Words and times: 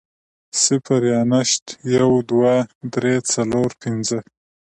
صفر 0.63 1.01
يا 1.13 1.21
نشت, 1.33 1.65
يو, 1.95 2.11
دوه, 2.29 2.53
درې, 2.93 3.15
څلور, 3.33 3.69
پنځه 3.81 4.19